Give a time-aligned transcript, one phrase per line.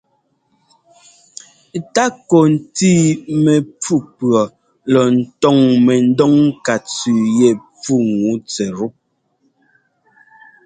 [1.93, 3.05] Takɔ ntíi
[3.43, 4.41] mɛfú pʉɔ
[4.91, 7.49] lɔ ńtɔ́ŋ mɛdɔŋ ŋká tsʉʉ yɛ
[7.81, 8.85] pfúŋu tsɛttu.